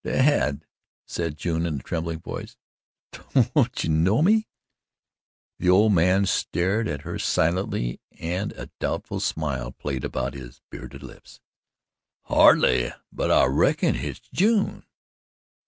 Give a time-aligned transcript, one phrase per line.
[0.03, 0.65] "Dad,"
[1.05, 2.57] said June in a trembling voice,
[3.21, 4.47] "don't you know me?"
[5.59, 11.03] The old man stared at her silently and a doubtful smile played about his bearded
[11.03, 11.39] lips.
[12.23, 14.87] "Hardly, but I reckon hit's June."